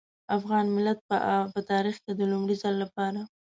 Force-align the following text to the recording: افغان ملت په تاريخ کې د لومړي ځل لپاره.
افغان 0.37 0.65
ملت 0.75 0.99
په 1.55 1.59
تاريخ 1.71 1.95
کې 2.03 2.11
د 2.15 2.21
لومړي 2.31 2.55
ځل 2.61 2.75
لپاره. 2.83 3.21